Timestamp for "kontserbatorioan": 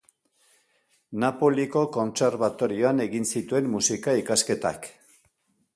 1.97-3.05